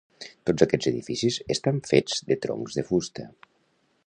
[0.49, 3.29] Tots aquests edificis estan fets de troncs de fusta.